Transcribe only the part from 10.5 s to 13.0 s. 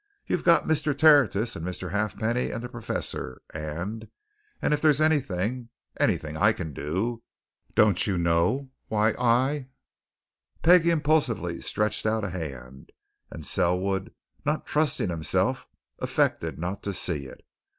Peggie impulsively stretched out a hand